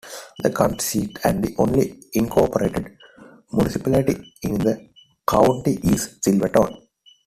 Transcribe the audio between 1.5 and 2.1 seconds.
only